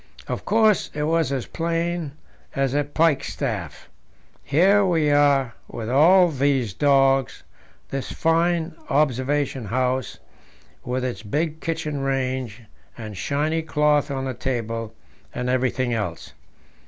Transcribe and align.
"Of 0.27 0.45
course, 0.45 0.89
it 0.95 1.03
was 1.03 1.31
as 1.31 1.45
plain 1.45 2.13
as 2.55 2.73
a 2.73 2.83
pikestaff. 2.83 3.87
Here 4.43 4.83
we 4.83 5.11
are 5.11 5.53
with 5.67 5.91
all 5.91 6.29
these 6.29 6.73
dogs, 6.73 7.43
this 7.89 8.11
fine 8.11 8.73
'observation 8.89 9.65
house,' 9.65 10.17
with 10.83 11.05
its 11.05 11.21
big 11.21 11.59
kitchen 11.61 12.01
range 12.01 12.63
and 12.97 13.15
shiny 13.15 13.61
cloth 13.61 14.09
on 14.09 14.25
the 14.25 14.33
table, 14.33 14.95
and 15.35 15.47
everything 15.51 15.93
else. 15.93 16.33